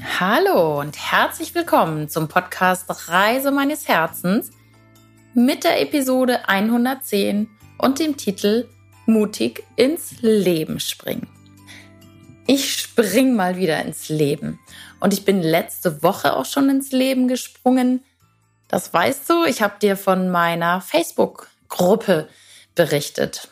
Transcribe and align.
Hallo 0.00 0.80
und 0.80 0.96
herzlich 0.96 1.54
willkommen 1.56 2.08
zum 2.08 2.28
Podcast 2.28 2.86
Reise 3.08 3.50
meines 3.50 3.88
Herzens 3.88 4.50
mit 5.34 5.64
der 5.64 5.80
Episode 5.80 6.48
110 6.48 7.48
und 7.78 7.98
dem 7.98 8.16
Titel 8.16 8.68
Mutig 9.06 9.64
ins 9.74 10.20
Leben 10.20 10.78
springen. 10.78 11.28
Ich 12.46 12.76
spring 12.76 13.34
mal 13.34 13.56
wieder 13.56 13.84
ins 13.84 14.08
Leben 14.08 14.60
und 15.00 15.12
ich 15.12 15.24
bin 15.24 15.42
letzte 15.42 16.02
Woche 16.02 16.36
auch 16.36 16.46
schon 16.46 16.70
ins 16.70 16.92
Leben 16.92 17.26
gesprungen. 17.26 18.04
Das 18.68 18.92
weißt 18.92 19.28
du, 19.28 19.44
ich 19.44 19.62
habe 19.62 19.80
dir 19.80 19.96
von 19.96 20.30
meiner 20.30 20.80
Facebook-Gruppe 20.80 22.28
berichtet. 22.76 23.48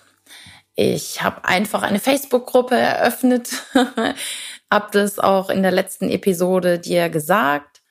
Ich 0.76 1.22
habe 1.22 1.44
einfach 1.44 1.82
eine 1.82 1.98
Facebook-Gruppe 1.98 2.76
eröffnet 2.76 3.48
Hab 4.70 4.92
das 4.92 5.18
auch 5.18 5.50
in 5.50 5.62
der 5.62 5.72
letzten 5.72 6.10
Episode 6.10 6.78
dir 6.78 7.08
gesagt 7.08 7.82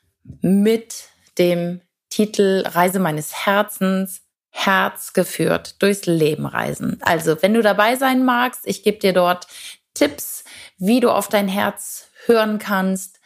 mit 0.42 1.10
dem 1.38 1.82
Titel 2.10 2.64
Reise 2.66 3.00
meines 3.00 3.46
Herzens, 3.46 4.22
Herz 4.50 5.14
geführt 5.14 5.82
durchs 5.82 6.06
Leben 6.06 6.46
reisen. 6.46 6.98
Also, 7.02 7.42
wenn 7.42 7.54
du 7.54 7.62
dabei 7.62 7.98
sein 7.98 8.24
magst, 8.24 8.62
ich 8.66 8.84
gebe 8.84 9.00
dir 9.00 9.12
dort 9.12 9.48
Tipps, 9.94 10.46
wie 10.78 11.02
du 11.02 11.12
auf 11.12 11.28
dein 11.28 11.48
Herz 11.48 12.08
hören 12.26 12.58
kannst, 12.58 13.20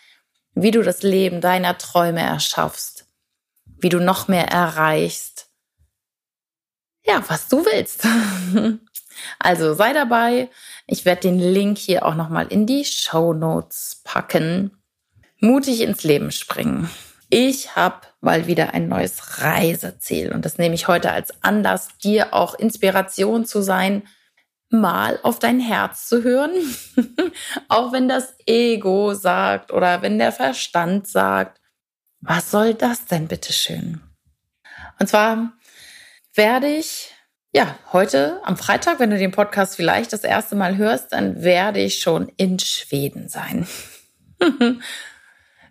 wie 0.53 0.71
du 0.71 0.81
das 0.81 1.03
Leben 1.03 1.41
deiner 1.41 1.77
Träume 1.77 2.21
erschaffst, 2.21 3.05
wie 3.65 3.89
du 3.89 3.99
noch 3.99 4.27
mehr 4.27 4.47
erreichst. 4.47 5.47
Ja, 7.03 7.23
was 7.27 7.47
du 7.47 7.65
willst. 7.65 8.07
Also 9.37 9.73
sei 9.73 9.91
dabei. 9.91 10.49
Ich 10.91 11.05
werde 11.05 11.21
den 11.21 11.37
Link 11.37 11.77
hier 11.77 12.03
auch 12.03 12.15
nochmal 12.15 12.47
in 12.47 12.65
die 12.65 12.83
Show 12.83 13.33
Notes 13.33 14.01
packen. 14.03 14.71
Mutig 15.39 15.81
ins 15.81 16.03
Leben 16.03 16.31
springen. 16.31 16.89
Ich 17.29 17.75
habe 17.75 18.07
mal 18.21 18.47
wieder 18.47 18.73
ein 18.73 18.87
neues 18.87 19.37
Reiseziel 19.39 20.31
und 20.31 20.45
das 20.45 20.57
nehme 20.57 20.73
ich 20.73 20.87
heute 20.87 21.11
als 21.11 21.31
Anlass, 21.43 21.89
dir 21.99 22.33
auch 22.33 22.55
Inspiration 22.55 23.45
zu 23.45 23.61
sein, 23.61 24.07
mal 24.71 25.19
auf 25.21 25.37
dein 25.37 25.59
Herz 25.59 26.07
zu 26.07 26.23
hören, 26.23 26.53
auch 27.67 27.91
wenn 27.91 28.09
das 28.09 28.33
Ego 28.47 29.13
sagt 29.13 29.71
oder 29.71 30.01
wenn 30.01 30.17
der 30.17 30.31
Verstand 30.31 31.07
sagt, 31.07 31.61
was 32.19 32.49
soll 32.49 32.73
das 32.73 33.05
denn 33.05 33.27
bitteschön? 33.27 34.01
Und 34.99 35.07
zwar 35.07 35.53
werde 36.33 36.67
ich 36.67 37.13
ja, 37.51 37.77
heute 37.91 38.39
am 38.43 38.57
Freitag, 38.57 38.99
wenn 38.99 39.09
du 39.09 39.17
den 39.17 39.31
Podcast 39.31 39.75
vielleicht 39.75 40.13
das 40.13 40.23
erste 40.23 40.55
Mal 40.55 40.77
hörst, 40.77 41.13
dann 41.13 41.41
werde 41.41 41.79
ich 41.79 41.99
schon 41.99 42.31
in 42.37 42.59
Schweden 42.59 43.27
sein. 43.27 43.67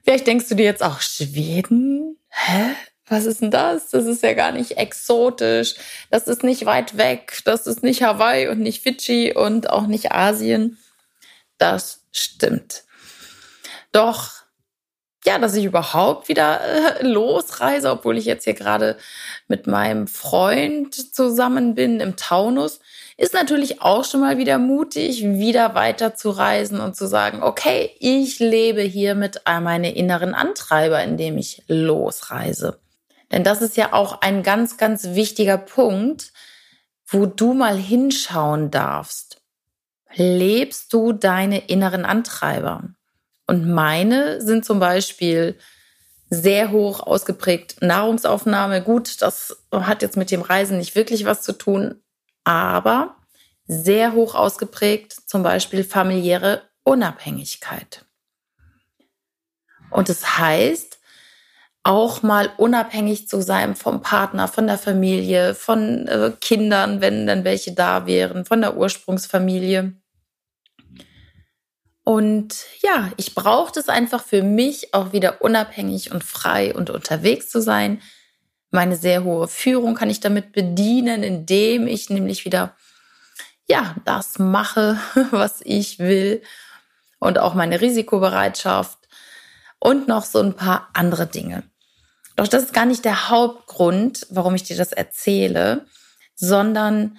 vielleicht 0.05 0.27
denkst 0.27 0.49
du 0.49 0.57
dir 0.57 0.65
jetzt 0.65 0.83
auch, 0.83 1.01
Schweden? 1.01 2.19
Hä? 2.29 2.75
Was 3.07 3.25
ist 3.25 3.41
denn 3.41 3.51
das? 3.51 3.91
Das 3.91 4.05
ist 4.07 4.23
ja 4.23 4.35
gar 4.35 4.53
nicht 4.53 4.77
exotisch. 4.77 5.77
Das 6.11 6.27
ist 6.27 6.43
nicht 6.43 6.67
weit 6.67 6.99
weg. 6.99 7.41
Das 7.45 7.67
ist 7.67 7.83
nicht 7.83 8.03
Hawaii 8.03 8.49
und 8.49 8.61
nicht 8.61 8.83
Fidschi 8.83 9.33
und 9.35 9.71
auch 9.71 9.87
nicht 9.87 10.13
Asien. 10.13 10.79
Das 11.57 12.05
stimmt. 12.13 12.85
Doch 13.93 14.43
ja, 15.29 15.39
dass 15.39 15.55
ich 15.55 15.67
überhaupt 15.67 16.29
wieder 16.29 16.61
äh, 16.63 17.07
losreise, 17.07 17.91
obwohl 17.91 18.17
ich 18.17 18.25
jetzt 18.25 18.45
hier 18.45 18.55
gerade 18.55 18.97
mit 19.47 19.67
meinem 19.67 20.07
Freund 20.07 20.95
zusammen 21.15 21.75
bin 21.75 22.01
im 22.01 22.17
Taunus, 22.17 22.81
ist 23.19 23.35
natürlich 23.35 23.83
auch 23.83 24.07
schon 24.07 24.21
mal 24.21 24.39
wieder 24.39 24.57
mutig, 24.57 25.23
wieder 25.23 25.75
weiter 25.75 26.15
zu 26.15 26.31
reisen 26.31 26.81
und 26.81 26.97
zu 26.97 27.07
sagen, 27.07 27.43
okay, 27.43 27.91
ich 28.01 28.39
lebe 28.39 28.81
hier 28.81 29.15
mit 29.15 29.43
meine 29.45 29.95
inneren 29.95 30.35
Antreiber, 30.35 31.05
indem 31.05 31.37
ich 31.37 31.63
losreise. 31.69 32.79
Denn 33.31 33.45
das 33.45 33.61
ist 33.61 33.77
ja 33.77 33.93
auch 33.93 34.23
ein 34.23 34.43
ganz, 34.43 34.79
ganz 34.79 35.11
wichtiger 35.11 35.59
Punkt, 35.59 36.33
wo 37.07 37.27
du 37.27 37.53
mal 37.53 37.77
hinschauen 37.77 38.71
darfst. 38.71 39.43
Lebst 40.15 40.91
du 40.95 41.13
deine 41.13 41.69
inneren 41.69 42.07
Antreiber? 42.07 42.85
Und 43.49 43.67
meine 43.67 44.43
sind 44.43 44.65
zum 44.65 44.79
Beispiel 44.79 45.59
sehr 46.31 46.71
hoch 46.71 47.01
ausgeprägt 47.01 47.81
Nahrungsaufnahme. 47.81 48.83
Gut, 48.83 49.23
das 49.23 49.57
hat 49.73 50.03
jetzt 50.03 50.19
mit 50.19 50.31
dem 50.31 50.43
Reisen 50.43 50.77
nicht 50.77 50.95
wirklich 50.95 51.25
was 51.25 51.41
zu 51.41 51.55
tun, 51.55 52.03
aber 52.45 53.17
sehr 53.67 54.13
hoch 54.13 54.35
ausgeprägt 54.35 55.13
zum 55.27 55.43
Beispiel 55.43 55.83
familiäre 55.83 56.63
Unabhängigkeit. 56.85 58.05
Und 59.91 60.11
es 60.11 60.21
das 60.21 60.39
heißt, 60.39 60.99
auch 61.85 62.23
mal 62.23 62.51
unabhängig 62.59 63.29
zu 63.29 63.41
sein 63.41 63.75
vom 63.75 64.03
Partner, 64.03 64.47
von 64.47 64.67
der 64.67 64.77
Familie, 64.77 65.55
von 65.55 66.07
äh, 66.07 66.33
Kindern, 66.39 67.01
wenn 67.01 67.27
dann 67.27 67.45
welche 67.45 67.73
da 67.73 68.05
wären, 68.05 68.45
von 68.45 68.61
der 68.61 68.77
Ursprungsfamilie. 68.77 69.95
Und 72.09 72.65
ja, 72.81 73.13
ich 73.19 73.35
brauchte 73.35 73.79
es 73.79 73.91
einfach 73.91 74.25
für 74.25 74.43
mich, 74.43 74.95
auch 74.95 75.13
wieder 75.13 75.43
unabhängig 75.43 76.11
und 76.11 76.25
frei 76.25 76.75
und 76.75 76.89
unterwegs 76.89 77.51
zu 77.51 77.61
sein. 77.61 78.01
Meine 78.71 78.97
sehr 78.97 79.25
hohe 79.25 79.47
Führung 79.47 79.95
kann 79.95 80.09
ich 80.09 80.19
damit 80.19 80.53
bedienen, 80.53 81.23
indem 81.23 81.87
ich 81.87 82.09
nämlich 82.09 82.47
wieder, 82.47 82.75
ja, 83.69 83.95
das 84.07 84.39
mache, 84.39 84.99
was 85.33 85.61
ich 85.63 85.99
will. 85.99 86.41
Und 87.19 87.39
auch 87.39 87.53
meine 87.53 87.83
Risikobereitschaft 87.83 89.01
und 89.79 90.09
noch 90.09 90.25
so 90.25 90.41
ein 90.41 90.57
paar 90.57 90.89
andere 90.95 91.27
Dinge. 91.27 91.63
Doch 92.37 92.49
das 92.49 92.63
ist 92.63 92.73
gar 92.73 92.87
nicht 92.87 93.05
der 93.05 93.29
Hauptgrund, 93.29 94.27
warum 94.31 94.55
ich 94.55 94.63
dir 94.63 94.79
das 94.79 94.93
erzähle, 94.93 95.85
sondern 96.35 97.19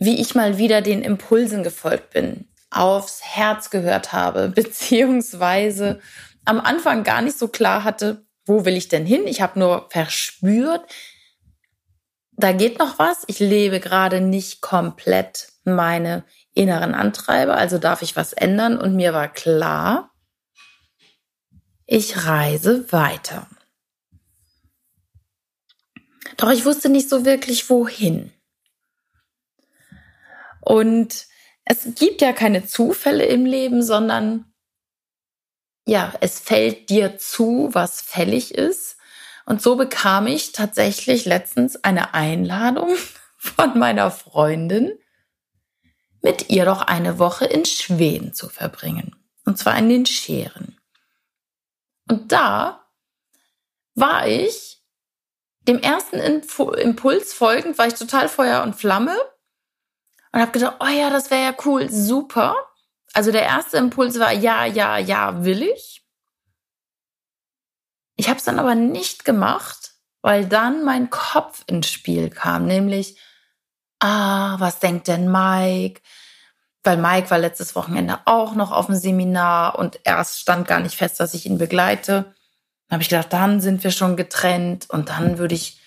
wie 0.00 0.20
ich 0.20 0.34
mal 0.34 0.58
wieder 0.58 0.82
den 0.82 1.02
Impulsen 1.02 1.62
gefolgt 1.62 2.10
bin 2.10 2.48
aufs 2.74 3.22
Herz 3.22 3.70
gehört 3.70 4.12
habe, 4.12 4.48
beziehungsweise 4.54 6.00
am 6.44 6.60
Anfang 6.60 7.04
gar 7.04 7.22
nicht 7.22 7.38
so 7.38 7.48
klar 7.48 7.84
hatte, 7.84 8.24
wo 8.46 8.64
will 8.64 8.76
ich 8.76 8.88
denn 8.88 9.06
hin? 9.06 9.26
Ich 9.26 9.40
habe 9.40 9.58
nur 9.58 9.88
verspürt, 9.90 10.82
da 12.32 12.52
geht 12.52 12.78
noch 12.78 12.98
was. 12.98 13.22
Ich 13.28 13.38
lebe 13.38 13.78
gerade 13.78 14.20
nicht 14.20 14.60
komplett 14.62 15.48
meine 15.64 16.24
inneren 16.54 16.94
Antreiber, 16.94 17.56
also 17.56 17.78
darf 17.78 18.02
ich 18.02 18.16
was 18.16 18.32
ändern. 18.32 18.78
Und 18.78 18.96
mir 18.96 19.14
war 19.14 19.28
klar, 19.28 20.12
ich 21.86 22.26
reise 22.26 22.90
weiter. 22.92 23.46
Doch 26.36 26.50
ich 26.50 26.64
wusste 26.64 26.88
nicht 26.88 27.08
so 27.08 27.24
wirklich, 27.24 27.68
wohin. 27.70 28.32
Und 30.60 31.26
es 31.72 31.94
gibt 31.94 32.20
ja 32.20 32.34
keine 32.34 32.66
Zufälle 32.66 33.24
im 33.24 33.46
Leben, 33.46 33.82
sondern 33.82 34.52
ja, 35.86 36.12
es 36.20 36.38
fällt 36.38 36.90
dir 36.90 37.16
zu, 37.16 37.70
was 37.72 38.02
fällig 38.02 38.54
ist. 38.54 38.98
Und 39.46 39.62
so 39.62 39.76
bekam 39.76 40.26
ich 40.26 40.52
tatsächlich 40.52 41.24
letztens 41.24 41.82
eine 41.82 42.12
Einladung 42.12 42.94
von 43.38 43.78
meiner 43.78 44.10
Freundin, 44.10 44.92
mit 46.20 46.50
ihr 46.50 46.66
doch 46.66 46.82
eine 46.82 47.18
Woche 47.18 47.46
in 47.46 47.64
Schweden 47.64 48.34
zu 48.34 48.48
verbringen. 48.48 49.16
Und 49.44 49.58
zwar 49.58 49.76
in 49.76 49.88
den 49.88 50.06
Scheren. 50.06 50.78
Und 52.08 52.30
da 52.30 52.86
war 53.94 54.28
ich 54.28 54.84
dem 55.66 55.80
ersten 55.80 56.18
Impuls 56.18 57.32
folgend, 57.32 57.78
war 57.78 57.86
ich 57.86 57.94
total 57.94 58.28
Feuer 58.28 58.62
und 58.62 58.76
Flamme 58.76 59.16
und 60.32 60.40
habe 60.40 60.52
gedacht, 60.52 60.76
oh 60.80 60.86
ja, 60.86 61.10
das 61.10 61.30
wäre 61.30 61.42
ja 61.42 61.54
cool, 61.64 61.90
super. 61.90 62.56
Also 63.12 63.30
der 63.30 63.42
erste 63.42 63.76
Impuls 63.76 64.18
war, 64.18 64.32
ja, 64.32 64.64
ja, 64.64 64.96
ja, 64.96 65.44
will 65.44 65.62
ich. 65.62 66.02
Ich 68.16 68.28
habe 68.28 68.38
es 68.38 68.44
dann 68.44 68.58
aber 68.58 68.74
nicht 68.74 69.24
gemacht, 69.24 69.92
weil 70.22 70.46
dann 70.46 70.84
mein 70.84 71.10
Kopf 71.10 71.64
ins 71.66 71.90
Spiel 71.90 72.30
kam, 72.30 72.66
nämlich, 72.66 73.18
ah, 74.00 74.56
was 74.58 74.78
denkt 74.78 75.08
denn 75.08 75.30
Mike? 75.30 76.00
Weil 76.82 76.96
Mike 76.96 77.30
war 77.30 77.38
letztes 77.38 77.74
Wochenende 77.74 78.20
auch 78.24 78.54
noch 78.54 78.72
auf 78.72 78.86
dem 78.86 78.96
Seminar 78.96 79.78
und 79.78 80.00
erst 80.04 80.40
stand 80.40 80.66
gar 80.66 80.80
nicht 80.80 80.96
fest, 80.96 81.20
dass 81.20 81.34
ich 81.34 81.46
ihn 81.46 81.58
begleite. 81.58 82.34
Dann 82.88 82.96
habe 82.96 83.02
ich 83.02 83.08
gedacht, 83.08 83.32
dann 83.32 83.60
sind 83.60 83.84
wir 83.84 83.90
schon 83.90 84.16
getrennt 84.16 84.88
und 84.90 85.10
dann 85.10 85.38
würde 85.38 85.54
ich 85.54 85.80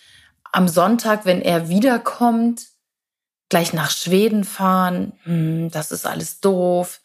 am 0.51 0.67
Sonntag, 0.67 1.25
wenn 1.25 1.41
er 1.41 1.67
wiederkommt, 1.67 2.74
gleich 3.55 3.71
nach 3.71 3.89
Schweden 3.89 4.43
fahren, 4.43 5.13
hm, 5.23 5.71
das 5.71 5.91
ist 5.91 6.05
alles 6.05 6.41
doof. 6.41 6.99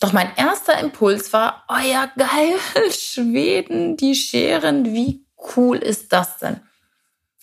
Doch 0.00 0.12
mein 0.12 0.34
erster 0.34 0.76
Impuls 0.80 1.32
war, 1.32 1.64
oh 1.68 1.78
ja, 1.78 2.06
geil, 2.16 2.58
Schweden, 2.90 3.96
die 3.96 4.16
Scheren, 4.16 4.86
wie 4.86 5.24
cool 5.54 5.76
ist 5.76 6.12
das 6.12 6.38
denn? 6.38 6.60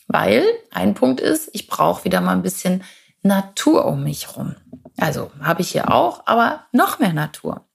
Weil 0.08 0.44
ein 0.70 0.96
Punkt 0.96 1.22
ist, 1.22 1.50
ich 1.54 1.68
brauche 1.68 2.04
wieder 2.04 2.20
mal 2.20 2.34
ein 2.34 2.42
bisschen 2.42 2.84
Natur 3.22 3.86
um 3.86 4.04
mich 4.04 4.36
rum. 4.36 4.58
Also 4.98 5.32
habe 5.40 5.62
ich 5.62 5.72
hier 5.72 5.90
auch, 5.90 6.24
aber 6.28 6.68
noch 6.74 7.00
mehr 7.00 7.14
Natur. 7.14 7.70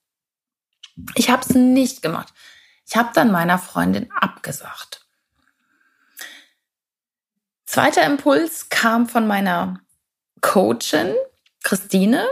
Ich 1.15 1.31
habe 1.31 1.41
es 1.41 1.55
nicht 1.55 2.03
gemacht. 2.03 2.35
Ich 2.85 2.95
habe 2.95 3.09
dann 3.15 3.31
meiner 3.31 3.57
Freundin 3.57 4.11
abgesagt. 4.11 5.07
Zweiter 7.65 8.05
Impuls 8.05 8.69
kam 8.69 9.09
von 9.09 9.25
meiner 9.25 9.81
Coachin, 10.41 11.15
Christine, 11.63 12.25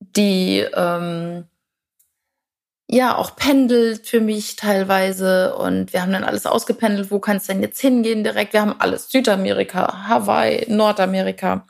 die 0.00 0.58
ähm, 0.74 1.46
ja 2.88 3.16
auch 3.16 3.36
pendelt 3.36 4.06
für 4.06 4.20
mich 4.20 4.56
teilweise 4.56 5.56
und 5.56 5.92
wir 5.92 6.02
haben 6.02 6.12
dann 6.12 6.24
alles 6.24 6.46
ausgependelt, 6.46 7.10
wo 7.10 7.20
kann 7.20 7.38
es 7.38 7.46
denn 7.46 7.62
jetzt 7.62 7.80
hingehen 7.80 8.22
direkt? 8.22 8.52
Wir 8.52 8.60
haben 8.60 8.78
alles, 8.78 9.10
Südamerika, 9.10 10.08
Hawaii, 10.08 10.66
Nordamerika. 10.68 11.66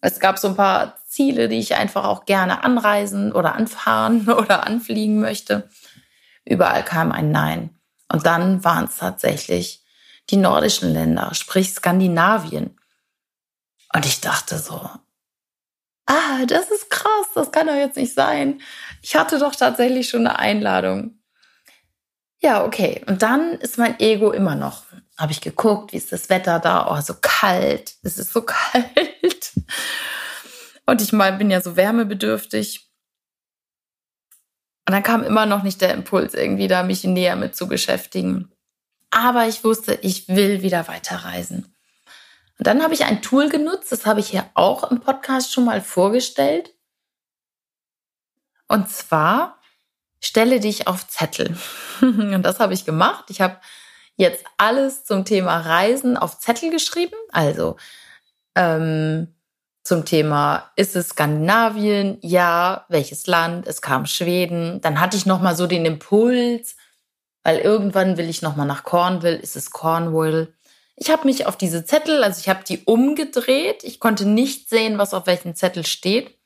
Es 0.00 0.18
gab 0.20 0.38
so 0.38 0.48
ein 0.48 0.56
paar 0.56 0.96
Ziele, 1.06 1.48
die 1.48 1.58
ich 1.58 1.76
einfach 1.76 2.04
auch 2.04 2.24
gerne 2.24 2.64
anreisen 2.64 3.32
oder 3.32 3.54
anfahren 3.54 4.28
oder 4.28 4.66
anfliegen 4.66 5.20
möchte. 5.20 5.68
Überall 6.44 6.84
kam 6.84 7.12
ein 7.12 7.30
Nein. 7.30 7.70
Und 8.12 8.26
dann 8.26 8.64
waren 8.64 8.84
es 8.84 8.98
tatsächlich 8.98 9.82
die 10.30 10.36
nordischen 10.36 10.92
Länder, 10.92 11.32
sprich 11.34 11.72
Skandinavien. 11.72 12.76
Und 13.96 14.04
ich 14.04 14.20
dachte 14.20 14.58
so, 14.58 14.90
ah, 16.04 16.44
das 16.46 16.70
ist 16.70 16.90
krass, 16.90 17.28
das 17.34 17.50
kann 17.50 17.66
doch 17.66 17.74
jetzt 17.74 17.96
nicht 17.96 18.12
sein. 18.12 18.60
Ich 19.00 19.16
hatte 19.16 19.38
doch 19.38 19.54
tatsächlich 19.54 20.10
schon 20.10 20.26
eine 20.26 20.38
Einladung. 20.38 21.18
Ja, 22.42 22.66
okay. 22.66 23.02
Und 23.06 23.22
dann 23.22 23.52
ist 23.52 23.78
mein 23.78 23.98
Ego 23.98 24.32
immer 24.32 24.54
noch. 24.54 24.84
Habe 25.16 25.32
ich 25.32 25.40
geguckt, 25.40 25.94
wie 25.94 25.96
ist 25.96 26.12
das 26.12 26.28
Wetter 26.28 26.58
da? 26.58 26.88
Oh, 26.90 27.00
so 27.00 27.14
kalt. 27.22 27.94
Es 28.02 28.18
ist 28.18 28.34
so 28.34 28.42
kalt. 28.46 29.52
Und 30.84 31.00
ich 31.00 31.14
mal 31.14 31.32
bin 31.32 31.50
ja 31.50 31.62
so 31.62 31.76
wärmebedürftig. 31.76 32.90
Und 34.86 34.92
dann 34.92 35.04
kam 35.04 35.24
immer 35.24 35.46
noch 35.46 35.62
nicht 35.62 35.80
der 35.80 35.94
Impuls, 35.94 36.34
irgendwie 36.34 36.68
da 36.68 36.82
mich 36.82 37.02
näher 37.04 37.36
mit 37.36 37.56
zu 37.56 37.66
beschäftigen. 37.66 38.52
Aber 39.10 39.48
ich 39.48 39.64
wusste, 39.64 39.94
ich 40.02 40.28
will 40.28 40.60
wieder 40.60 40.86
weiterreisen. 40.86 41.72
Und 42.58 42.66
dann 42.66 42.82
habe 42.82 42.94
ich 42.94 43.04
ein 43.04 43.22
Tool 43.22 43.48
genutzt, 43.48 43.92
das 43.92 44.06
habe 44.06 44.20
ich 44.20 44.28
hier 44.28 44.48
auch 44.54 44.90
im 44.90 45.00
Podcast 45.00 45.52
schon 45.52 45.64
mal 45.64 45.80
vorgestellt. 45.80 46.72
Und 48.68 48.90
zwar 48.90 49.58
stelle 50.20 50.60
dich 50.60 50.88
auf 50.88 51.06
Zettel. 51.06 51.56
Und 52.00 52.42
das 52.42 52.60
habe 52.60 52.74
ich 52.74 52.84
gemacht. 52.84 53.26
Ich 53.28 53.40
habe 53.40 53.58
jetzt 54.16 54.44
alles 54.56 55.04
zum 55.04 55.24
Thema 55.24 55.58
Reisen 55.60 56.16
auf 56.16 56.38
Zettel 56.38 56.70
geschrieben. 56.70 57.16
Also 57.30 57.76
ähm, 58.54 59.34
zum 59.82 60.04
Thema, 60.04 60.72
ist 60.74 60.96
es 60.96 61.10
Skandinavien? 61.10 62.18
Ja. 62.22 62.86
Welches 62.88 63.26
Land? 63.26 63.66
Es 63.66 63.82
kam 63.82 64.06
Schweden. 64.06 64.80
Dann 64.80 65.00
hatte 65.00 65.16
ich 65.16 65.26
noch 65.26 65.40
mal 65.40 65.54
so 65.54 65.66
den 65.66 65.84
Impuls, 65.84 66.76
weil 67.44 67.58
irgendwann 67.58 68.16
will 68.16 68.28
ich 68.28 68.42
noch 68.42 68.56
mal 68.56 68.64
nach 68.64 68.82
Cornwall. 68.82 69.34
Ist 69.34 69.54
es 69.56 69.70
Cornwall? 69.70 70.52
Ich 70.96 71.10
habe 71.10 71.26
mich 71.26 71.46
auf 71.46 71.56
diese 71.56 71.84
Zettel, 71.84 72.24
also 72.24 72.40
ich 72.40 72.48
habe 72.48 72.64
die 72.64 72.84
umgedreht. 72.84 73.84
Ich 73.84 74.00
konnte 74.00 74.26
nicht 74.26 74.70
sehen, 74.70 74.96
was 74.96 75.12
auf 75.12 75.26
welchem 75.26 75.54
Zettel 75.54 75.84
steht. 75.84 76.38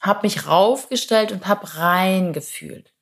Habe 0.00 0.20
mich 0.22 0.48
raufgestellt 0.48 1.30
und 1.30 1.46
habe 1.46 1.76
reingefühlt. 1.76 2.92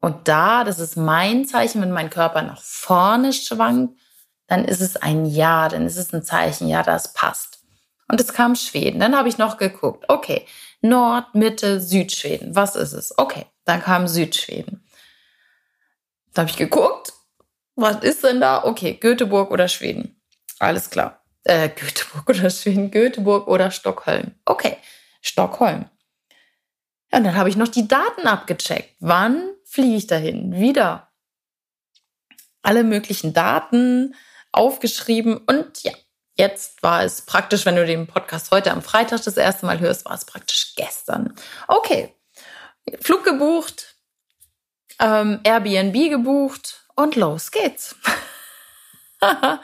Und 0.00 0.28
da, 0.28 0.62
das 0.62 0.78
ist 0.78 0.96
mein 0.96 1.46
Zeichen, 1.46 1.80
wenn 1.80 1.90
mein 1.90 2.10
Körper 2.10 2.42
nach 2.42 2.62
vorne 2.62 3.32
schwankt, 3.32 3.98
dann 4.46 4.64
ist 4.64 4.80
es 4.80 4.96
ein 4.96 5.26
Ja, 5.26 5.68
dann 5.68 5.86
ist 5.86 5.96
es 5.96 6.12
ein 6.12 6.22
Zeichen, 6.22 6.68
ja, 6.68 6.82
das 6.82 7.14
passt. 7.14 7.58
Und 8.08 8.20
es 8.20 8.32
kam 8.32 8.54
Schweden. 8.56 9.00
Dann 9.00 9.16
habe 9.16 9.28
ich 9.28 9.38
noch 9.38 9.58
geguckt, 9.58 10.04
okay, 10.08 10.46
Nord, 10.80 11.34
Mitte, 11.34 11.80
Südschweden, 11.80 12.54
was 12.54 12.76
ist 12.76 12.92
es? 12.92 13.18
Okay, 13.18 13.46
dann 13.64 13.82
kam 13.82 14.06
Südschweden. 14.06 14.86
Da 16.32 16.42
habe 16.42 16.50
ich 16.50 16.56
geguckt, 16.56 17.12
was 17.80 18.02
ist 18.02 18.24
denn 18.24 18.40
da? 18.40 18.64
Okay, 18.64 18.94
Göteborg 18.94 19.50
oder 19.50 19.68
Schweden. 19.68 20.20
Alles 20.58 20.90
klar. 20.90 21.24
Äh, 21.44 21.68
Göteborg 21.68 22.28
oder 22.28 22.50
Schweden, 22.50 22.90
Göteborg 22.90 23.46
oder 23.46 23.70
Stockholm. 23.70 24.34
Okay, 24.44 24.76
Stockholm. 25.22 25.88
Ja, 27.12 27.18
und 27.18 27.24
dann 27.24 27.36
habe 27.36 27.48
ich 27.48 27.56
noch 27.56 27.68
die 27.68 27.88
Daten 27.88 28.26
abgecheckt. 28.26 28.96
Wann 29.00 29.50
fliege 29.64 29.96
ich 29.96 30.06
dahin? 30.06 30.56
Wieder. 30.56 31.10
Alle 32.62 32.84
möglichen 32.84 33.32
Daten 33.32 34.14
aufgeschrieben 34.50 35.36
und 35.36 35.82
ja, 35.84 35.92
jetzt 36.34 36.82
war 36.82 37.04
es 37.04 37.22
praktisch, 37.22 37.64
wenn 37.64 37.76
du 37.76 37.86
den 37.86 38.06
Podcast 38.06 38.50
heute 38.50 38.72
am 38.72 38.82
Freitag 38.82 39.22
das 39.22 39.36
erste 39.36 39.66
Mal 39.66 39.78
hörst, 39.78 40.04
war 40.04 40.14
es 40.14 40.24
praktisch 40.24 40.74
gestern. 40.74 41.34
Okay, 41.68 42.14
Flug 43.00 43.24
gebucht, 43.24 43.96
ähm, 44.98 45.40
Airbnb 45.44 46.10
gebucht, 46.10 46.87
und 46.98 47.14
los 47.14 47.52
geht's. 47.52 47.96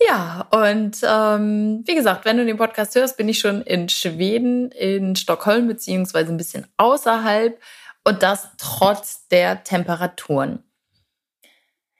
ja, 0.00 0.46
und 0.50 0.98
ähm, 1.02 1.84
wie 1.86 1.94
gesagt, 1.94 2.24
wenn 2.24 2.36
du 2.36 2.44
den 2.44 2.56
Podcast 2.56 2.96
hörst, 2.96 3.16
bin 3.16 3.28
ich 3.28 3.38
schon 3.38 3.62
in 3.62 3.88
Schweden, 3.88 4.72
in 4.72 5.14
Stockholm, 5.14 5.68
beziehungsweise 5.68 6.32
ein 6.32 6.36
bisschen 6.36 6.66
außerhalb 6.76 7.60
und 8.02 8.22
das 8.24 8.48
trotz 8.58 9.28
der 9.28 9.62
Temperaturen. 9.62 10.64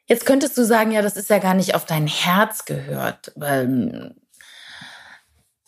Jetzt 0.07 0.27
könntest 0.27 0.59
du 0.59 0.65
sagen, 0.65 0.91
ja, 0.91 1.01
das 1.01 1.17
ist 1.17 1.31
ja 1.31 1.39
gar 1.39 1.55
nicht 1.55 1.77
auf 1.77 1.87
dein 1.87 2.09
Herz 2.09 2.65
gehört. 2.65 3.33
Weil, 3.37 4.17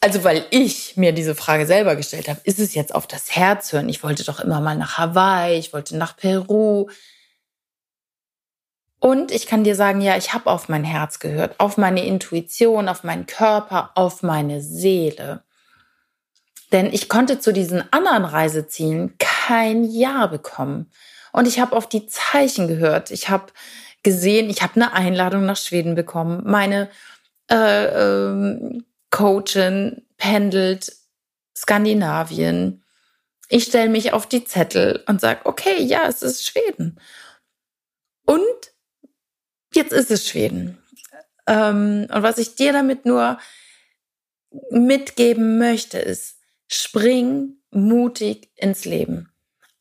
also 0.00 0.24
weil 0.24 0.44
ich 0.50 0.96
mir 0.96 1.12
diese 1.12 1.36
Frage 1.36 1.66
selber 1.66 1.94
gestellt 1.94 2.28
habe, 2.28 2.40
ist 2.42 2.58
es 2.58 2.74
jetzt 2.74 2.94
auf 2.94 3.06
das 3.06 3.34
Herz 3.34 3.72
hören? 3.72 3.88
Ich 3.88 4.02
wollte 4.02 4.24
doch 4.24 4.40
immer 4.40 4.60
mal 4.60 4.76
nach 4.76 4.98
Hawaii, 4.98 5.56
ich 5.56 5.72
wollte 5.72 5.96
nach 5.96 6.16
Peru, 6.16 6.88
und 8.98 9.30
ich 9.30 9.46
kann 9.46 9.64
dir 9.64 9.76
sagen, 9.76 10.00
ja, 10.00 10.16
ich 10.16 10.32
habe 10.32 10.50
auf 10.50 10.68
mein 10.68 10.84
Herz 10.84 11.18
gehört, 11.18 11.60
auf 11.60 11.76
meine 11.76 12.04
Intuition, 12.04 12.88
auf 12.88 13.04
meinen 13.04 13.26
Körper, 13.26 13.90
auf 13.94 14.22
meine 14.22 14.62
Seele. 14.62 15.42
Denn 16.72 16.92
ich 16.92 17.08
konnte 17.08 17.38
zu 17.38 17.52
diesen 17.52 17.84
anderen 17.92 18.24
Reisezielen 18.24 19.16
kein 19.18 19.84
Ja 19.84 20.26
bekommen. 20.26 20.90
Und 21.32 21.46
ich 21.46 21.60
habe 21.60 21.76
auf 21.76 21.88
die 21.88 22.06
Zeichen 22.06 22.66
gehört. 22.66 23.10
Ich 23.10 23.28
habe 23.28 23.52
gesehen, 24.02 24.48
ich 24.50 24.62
habe 24.62 24.76
eine 24.76 24.92
Einladung 24.92 25.44
nach 25.44 25.56
Schweden 25.56 25.94
bekommen. 25.94 26.42
Meine 26.44 26.88
äh, 27.50 27.84
äh, 27.84 28.82
Coachin 29.10 30.06
pendelt 30.16 30.92
Skandinavien. 31.56 32.82
Ich 33.48 33.64
stelle 33.64 33.90
mich 33.90 34.12
auf 34.12 34.26
die 34.26 34.44
Zettel 34.44 35.04
und 35.06 35.20
sage, 35.20 35.40
okay, 35.44 35.80
ja, 35.82 36.08
es 36.08 36.22
ist 36.22 36.46
Schweden. 36.46 36.98
Und 38.24 38.75
jetzt 39.76 39.92
ist 39.92 40.10
es 40.10 40.28
Schweden. 40.28 40.78
Ähm, 41.46 42.08
und 42.12 42.22
was 42.22 42.38
ich 42.38 42.56
dir 42.56 42.72
damit 42.72 43.06
nur 43.06 43.38
mitgeben 44.70 45.58
möchte, 45.58 45.98
ist, 45.98 46.38
spring 46.68 47.58
mutig 47.70 48.50
ins 48.56 48.84
Leben. 48.84 49.30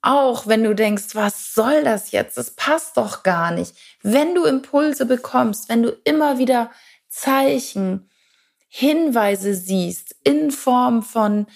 Auch 0.02 0.46
wenn 0.46 0.64
du 0.64 0.76
denkst, 0.76 1.16
was 1.16 1.56
soll 1.56 1.84
das 1.84 2.12
jetzt? 2.12 2.38
Das 2.38 2.52
passt 2.52 2.98
doch 2.98 3.24
gar 3.24 3.50
nicht. 3.50 3.74
Wenn 4.04 4.36
du 4.36 4.46
Impulse 4.46 5.08
bekommst, 5.08 5.68
wenn 5.68 5.82
du 5.82 5.98
immer 6.04 6.38
wieder 6.38 6.70
Zeichen, 7.08 8.12
Hinweise 8.68 9.56
siehst 9.56 10.16
in 10.24 10.52
Form 10.52 11.02
von 11.02 11.48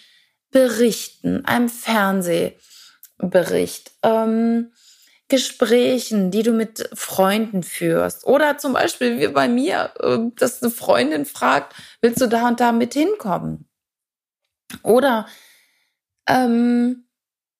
Berichten, 0.51 1.45
einem 1.45 1.69
Fernsehbericht, 1.69 3.91
ähm, 4.01 4.71
Gesprächen, 5.29 6.31
die 6.31 6.43
du 6.43 6.51
mit 6.51 6.89
Freunden 6.93 7.63
führst. 7.63 8.25
Oder 8.25 8.57
zum 8.57 8.73
Beispiel 8.73 9.19
wie 9.19 9.27
bei 9.27 9.47
mir, 9.47 9.91
äh, 9.99 10.17
dass 10.35 10.61
eine 10.61 10.71
Freundin 10.71 11.25
fragt, 11.25 11.75
willst 12.01 12.19
du 12.21 12.27
da 12.27 12.47
und 12.47 12.59
da 12.59 12.71
mit 12.71 12.93
hinkommen? 12.93 13.69
Oder 14.83 15.27
ähm, 16.27 17.05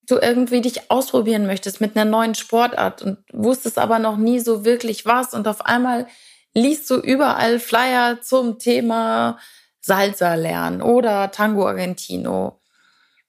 du 0.08 0.18
irgendwie 0.18 0.62
dich 0.62 0.90
ausprobieren 0.92 1.46
möchtest 1.46 1.82
mit 1.82 1.96
einer 1.96 2.10
neuen 2.10 2.36
Sportart 2.36 3.02
und 3.02 3.20
wusstest 3.32 3.78
aber 3.78 4.00
noch 4.00 4.18
nie 4.18 4.40
so 4.40 4.66
wirklich 4.66 5.06
was 5.06 5.34
und 5.34 5.48
auf 5.48 5.66
einmal 5.66 6.08
liest 6.54 6.90
du 6.90 6.96
überall 6.96 7.60
Flyer 7.60 8.22
zum 8.22 8.58
Thema 8.60 9.38
Salsa 9.82 10.36
lernen 10.36 10.82
oder 10.82 11.32
Tango 11.32 11.68
Argentino 11.68 12.60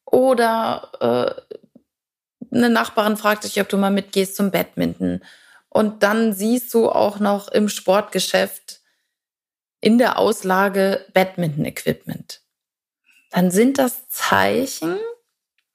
oder 0.04 0.90
äh, 1.00 1.58
eine 2.52 2.70
Nachbarin 2.70 3.16
fragt 3.16 3.44
dich, 3.44 3.60
ob 3.60 3.68
du 3.68 3.76
mal 3.76 3.90
mitgehst 3.90 4.36
zum 4.36 4.50
Badminton. 4.50 5.22
Und 5.68 6.02
dann 6.02 6.32
siehst 6.32 6.74
du 6.74 6.88
auch 6.88 7.20
noch 7.20 7.48
im 7.48 7.68
Sportgeschäft 7.68 8.80
in 9.80 9.98
der 9.98 10.18
Auslage 10.18 11.06
Badminton-Equipment. 11.14 12.42
Dann 13.30 13.50
sind 13.50 13.78
das 13.78 14.08
Zeichen 14.08 14.98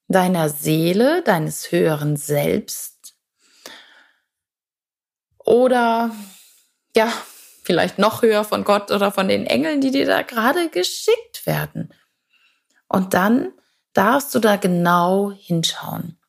deiner 0.08 0.50
Seele, 0.50 1.24
deines 1.24 1.72
höheren 1.72 2.17
Selbst. 2.17 3.15
Oder 5.38 6.12
ja, 6.96 7.12
vielleicht 7.63 7.98
noch 7.98 8.22
höher 8.22 8.44
von 8.44 8.63
Gott 8.63 8.91
oder 8.91 9.12
von 9.12 9.27
den 9.27 9.46
Engeln, 9.46 9.82
die 9.82 9.91
dir 9.91 10.05
da 10.05 10.22
gerade 10.22 10.70
geschickt 10.70 11.46
werden. 11.46 11.94
Und 12.88 13.13
dann 13.13 13.51
darfst 13.94 14.36
du 14.36 14.39
da 14.39 14.58
genau 14.58 15.32
hinschauen. 15.32 16.20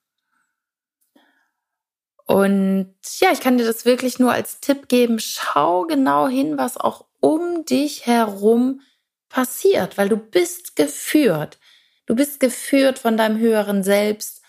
Und 2.27 2.95
ja, 3.21 3.31
ich 3.33 3.41
kann 3.41 3.57
dir 3.57 3.65
das 3.65 3.85
wirklich 3.85 4.19
nur 4.19 4.33
als 4.33 4.61
Tipp 4.61 4.89
geben. 4.89 5.21
Schau 5.21 5.85
genau 5.85 6.29
hin, 6.29 6.59
was 6.59 6.77
auch 6.77 7.07
um 7.21 7.65
dich 7.65 8.07
herum 8.07 8.81
passiert, 9.29 9.97
weil 9.97 10.09
du 10.09 10.17
bist 10.17 10.77
geführt. 10.77 11.59
Du 12.07 12.15
bist 12.15 12.41
geführt 12.41 12.99
von 12.99 13.17
deinem 13.17 13.39
höheren 13.39 13.83
Selbst. 13.83 14.43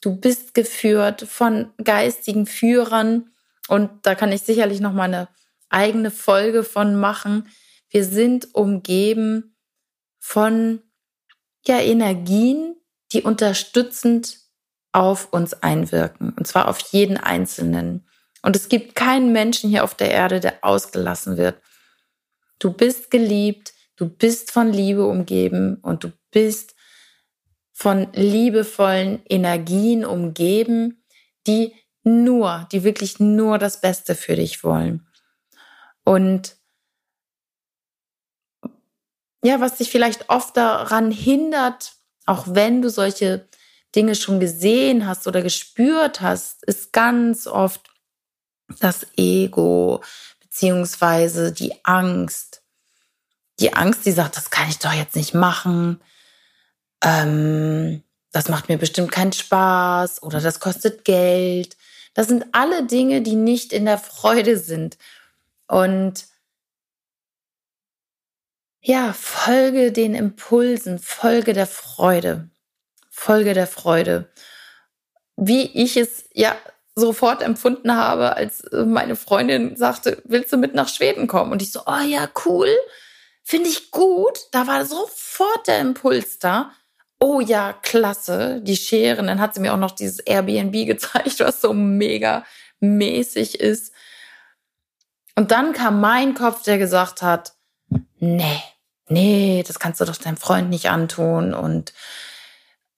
Du 0.00 0.16
bist 0.16 0.54
geführt 0.54 1.22
von 1.22 1.72
geistigen 1.82 2.46
Führern. 2.46 3.30
Und 3.68 3.90
da 4.02 4.14
kann 4.14 4.32
ich 4.32 4.42
sicherlich 4.42 4.80
noch 4.80 4.92
mal 4.92 5.04
eine 5.04 5.28
eigene 5.68 6.10
Folge 6.10 6.64
von 6.64 6.94
machen. 6.98 7.50
Wir 7.90 8.04
sind 8.04 8.54
umgeben 8.54 9.54
von 10.18 10.82
ja, 11.66 11.80
Energien, 11.80 12.76
die 13.12 13.22
unterstützend 13.22 14.47
auf 14.92 15.32
uns 15.32 15.54
einwirken. 15.54 16.32
Und 16.36 16.46
zwar 16.46 16.68
auf 16.68 16.78
jeden 16.78 17.16
Einzelnen. 17.16 18.06
Und 18.42 18.56
es 18.56 18.68
gibt 18.68 18.94
keinen 18.94 19.32
Menschen 19.32 19.70
hier 19.70 19.84
auf 19.84 19.94
der 19.94 20.10
Erde, 20.10 20.40
der 20.40 20.64
ausgelassen 20.64 21.36
wird. 21.36 21.60
Du 22.58 22.72
bist 22.72 23.10
geliebt, 23.10 23.72
du 23.96 24.08
bist 24.08 24.50
von 24.50 24.72
Liebe 24.72 25.06
umgeben 25.06 25.78
und 25.82 26.04
du 26.04 26.12
bist 26.30 26.74
von 27.72 28.12
liebevollen 28.12 29.22
Energien 29.28 30.04
umgeben, 30.04 31.04
die 31.46 31.74
nur, 32.02 32.66
die 32.72 32.82
wirklich 32.82 33.20
nur 33.20 33.58
das 33.58 33.80
Beste 33.80 34.14
für 34.14 34.34
dich 34.34 34.64
wollen. 34.64 35.06
Und 36.04 36.56
ja, 39.44 39.60
was 39.60 39.76
dich 39.76 39.90
vielleicht 39.90 40.28
oft 40.30 40.56
daran 40.56 41.10
hindert, 41.10 41.92
auch 42.26 42.46
wenn 42.48 42.82
du 42.82 42.90
solche 42.90 43.48
Dinge 43.94 44.14
schon 44.14 44.40
gesehen 44.40 45.06
hast 45.06 45.26
oder 45.26 45.42
gespürt 45.42 46.20
hast, 46.20 46.62
ist 46.64 46.92
ganz 46.92 47.46
oft 47.46 47.80
das 48.80 49.06
Ego 49.16 50.02
beziehungsweise 50.40 51.52
die 51.52 51.84
Angst. 51.84 52.62
Die 53.60 53.72
Angst, 53.74 54.06
die 54.06 54.12
sagt, 54.12 54.36
das 54.36 54.50
kann 54.50 54.68
ich 54.68 54.78
doch 54.78 54.92
jetzt 54.92 55.16
nicht 55.16 55.34
machen. 55.34 56.00
Ähm, 57.02 58.02
das 58.32 58.48
macht 58.48 58.68
mir 58.68 58.78
bestimmt 58.78 59.10
keinen 59.10 59.32
Spaß 59.32 60.22
oder 60.22 60.40
das 60.40 60.60
kostet 60.60 61.04
Geld. 61.04 61.76
Das 62.14 62.28
sind 62.28 62.46
alle 62.52 62.84
Dinge, 62.86 63.22
die 63.22 63.36
nicht 63.36 63.72
in 63.72 63.84
der 63.84 63.98
Freude 63.98 64.58
sind. 64.58 64.98
Und 65.66 66.26
ja, 68.80 69.12
folge 69.12 69.92
den 69.92 70.14
Impulsen, 70.14 70.98
folge 70.98 71.52
der 71.52 71.66
Freude. 71.66 72.50
Folge 73.18 73.52
der 73.52 73.66
Freude. 73.66 74.30
Wie 75.36 75.62
ich 75.62 75.96
es 75.96 76.28
ja 76.32 76.56
sofort 76.94 77.42
empfunden 77.42 77.94
habe, 77.94 78.36
als 78.36 78.62
meine 78.72 79.16
Freundin 79.16 79.76
sagte, 79.76 80.22
willst 80.24 80.52
du 80.52 80.56
mit 80.56 80.74
nach 80.74 80.88
Schweden 80.88 81.26
kommen? 81.26 81.50
Und 81.50 81.60
ich 81.60 81.72
so, 81.72 81.80
oh 81.86 82.04
ja, 82.06 82.28
cool, 82.44 82.68
finde 83.42 83.68
ich 83.70 83.90
gut. 83.90 84.38
Da 84.52 84.68
war 84.68 84.84
sofort 84.84 85.66
der 85.66 85.80
Impuls 85.80 86.38
da. 86.38 86.70
Oh 87.18 87.40
ja, 87.40 87.72
klasse, 87.72 88.60
die 88.62 88.76
Scheren. 88.76 89.26
Dann 89.26 89.40
hat 89.40 89.52
sie 89.52 89.60
mir 89.60 89.74
auch 89.74 89.78
noch 89.78 89.90
dieses 89.90 90.20
Airbnb 90.20 90.72
gezeigt, 90.86 91.40
was 91.40 91.60
so 91.60 91.72
mega 91.72 92.44
mäßig 92.78 93.58
ist. 93.58 93.92
Und 95.34 95.50
dann 95.50 95.72
kam 95.72 96.00
mein 96.00 96.34
Kopf, 96.34 96.62
der 96.62 96.78
gesagt 96.78 97.22
hat, 97.22 97.54
nee, 98.20 98.62
nee, 99.08 99.64
das 99.66 99.80
kannst 99.80 100.00
du 100.00 100.04
doch 100.04 100.16
deinem 100.16 100.36
Freund 100.36 100.70
nicht 100.70 100.88
antun 100.88 101.52
und 101.52 101.92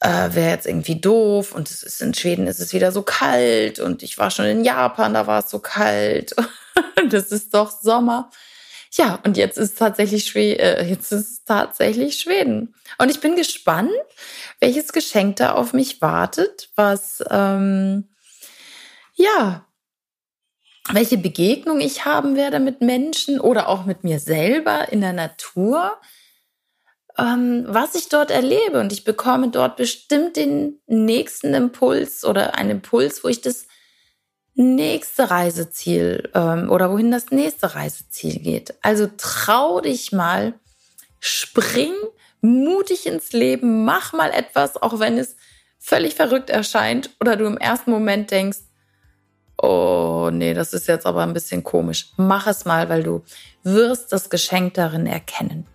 äh, 0.00 0.34
wäre 0.34 0.50
jetzt 0.50 0.66
irgendwie 0.66 1.00
doof 1.00 1.54
und 1.54 1.70
es 1.70 1.82
ist 1.82 2.00
in 2.00 2.14
Schweden 2.14 2.46
ist 2.46 2.60
es 2.60 2.72
wieder 2.72 2.92
so 2.92 3.02
kalt 3.02 3.78
und 3.80 4.02
ich 4.02 4.18
war 4.18 4.30
schon 4.30 4.46
in 4.46 4.64
Japan, 4.64 5.14
da 5.14 5.26
war 5.26 5.40
es 5.40 5.50
so 5.50 5.58
kalt 5.58 6.34
und 7.02 7.12
es 7.12 7.30
ist 7.30 7.54
doch 7.54 7.70
Sommer. 7.70 8.30
Ja, 8.92 9.20
und 9.24 9.36
jetzt 9.36 9.56
ist 9.56 9.78
tatsächlich 9.78 10.24
Schweden, 10.24 10.60
äh, 10.60 10.84
jetzt 10.84 11.12
ist 11.12 11.46
tatsächlich 11.46 12.18
Schweden. 12.18 12.74
Und 12.98 13.10
ich 13.10 13.20
bin 13.20 13.36
gespannt, 13.36 13.92
welches 14.58 14.92
Geschenk 14.92 15.36
da 15.36 15.52
auf 15.52 15.72
mich 15.72 16.00
wartet, 16.02 16.70
was 16.74 17.22
ähm, 17.30 18.08
ja 19.14 19.64
welche 20.92 21.18
Begegnung 21.18 21.80
ich 21.80 22.04
haben 22.04 22.36
werde 22.36 22.58
mit 22.58 22.80
Menschen 22.80 23.40
oder 23.40 23.68
auch 23.68 23.84
mit 23.84 24.02
mir 24.02 24.18
selber 24.18 24.90
in 24.90 25.00
der 25.00 25.12
Natur, 25.12 26.00
ähm, 27.18 27.64
was 27.66 27.94
ich 27.94 28.08
dort 28.08 28.30
erlebe. 28.30 28.80
Und 28.80 28.92
ich 28.92 29.04
bekomme 29.04 29.48
dort 29.48 29.76
bestimmt 29.76 30.36
den 30.36 30.80
nächsten 30.86 31.54
Impuls 31.54 32.24
oder 32.24 32.54
einen 32.54 32.70
Impuls, 32.70 33.24
wo 33.24 33.28
ich 33.28 33.40
das 33.40 33.66
nächste 34.54 35.30
Reiseziel 35.30 36.30
ähm, 36.34 36.70
oder 36.70 36.90
wohin 36.90 37.10
das 37.10 37.30
nächste 37.30 37.74
Reiseziel 37.74 38.40
geht. 38.40 38.74
Also 38.82 39.08
trau 39.16 39.80
dich 39.80 40.12
mal, 40.12 40.54
spring 41.18 41.92
mutig 42.40 43.06
ins 43.06 43.32
Leben, 43.32 43.84
mach 43.84 44.12
mal 44.12 44.30
etwas, 44.30 44.80
auch 44.80 44.98
wenn 44.98 45.18
es 45.18 45.36
völlig 45.78 46.14
verrückt 46.14 46.50
erscheint 46.50 47.10
oder 47.20 47.36
du 47.36 47.46
im 47.46 47.58
ersten 47.58 47.90
Moment 47.90 48.30
denkst, 48.30 48.58
oh 49.62 50.30
nee, 50.32 50.54
das 50.54 50.72
ist 50.72 50.88
jetzt 50.88 51.06
aber 51.06 51.22
ein 51.22 51.32
bisschen 51.32 51.62
komisch. 51.64 52.12
Mach 52.16 52.46
es 52.46 52.64
mal, 52.64 52.88
weil 52.88 53.02
du 53.02 53.22
wirst 53.62 54.12
das 54.12 54.30
Geschenk 54.30 54.74
darin 54.74 55.06
erkennen. 55.06 55.66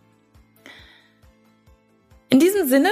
In 2.35 2.41
diesem 2.41 2.67
Sinne 2.67 2.89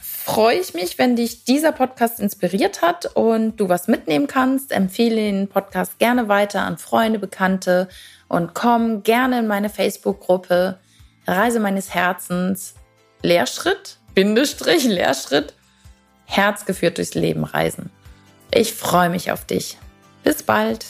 freue 0.00 0.58
ich 0.58 0.72
mich, 0.72 0.96
wenn 0.96 1.14
dich 1.14 1.44
dieser 1.44 1.72
Podcast 1.72 2.20
inspiriert 2.20 2.80
hat 2.80 3.04
und 3.14 3.58
du 3.58 3.68
was 3.68 3.86
mitnehmen 3.86 4.28
kannst. 4.28 4.72
Empfehle 4.72 5.16
den 5.16 5.46
Podcast 5.46 5.98
gerne 5.98 6.28
weiter 6.28 6.62
an 6.62 6.78
Freunde, 6.78 7.18
Bekannte 7.18 7.88
und 8.28 8.54
komm 8.54 9.02
gerne 9.02 9.40
in 9.40 9.46
meine 9.46 9.68
Facebook-Gruppe 9.68 10.78
Reise 11.26 11.60
meines 11.60 11.92
Herzens 11.92 12.76
Lehrschritt, 13.20 13.98
Bindestrich, 14.14 14.84
Lehrschritt, 14.84 15.52
Herz 16.24 16.64
geführt 16.64 16.96
durchs 16.96 17.12
Leben 17.12 17.44
reisen. 17.44 17.90
Ich 18.50 18.72
freue 18.72 19.10
mich 19.10 19.30
auf 19.32 19.44
dich. 19.44 19.76
Bis 20.24 20.42
bald. 20.42 20.86